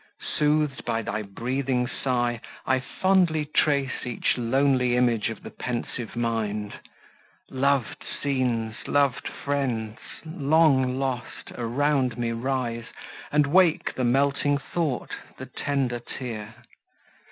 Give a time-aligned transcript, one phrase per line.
[0.39, 6.73] Sooth'd by thy breathing sigh, I fondly trace Each lonely image of the pensive mind!
[7.51, 11.51] Lov'd scenes, lov'd friends—long lost!
[11.51, 12.87] around me rise,
[13.31, 16.55] And wake the melting thought, the tender tear!